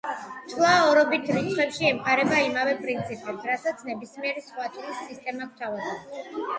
[0.53, 6.39] თვლა ორობით რიცხვებში ემყარება იმავე პრინციპს, რასაც ნებისმიერი სხვა თვლის სისტემა გვთავაზობს.